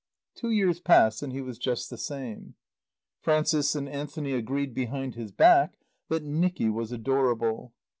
[0.33, 2.55] Two years passed and he was just the same.
[3.19, 5.77] Frances and Anthony agreed behind his back
[6.09, 7.75] that Nicky was adorable.